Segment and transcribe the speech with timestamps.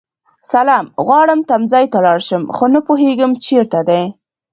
[0.51, 4.01] سلام غواړم تمځای ته لاړشم خو نه پوهيږم چیرته دی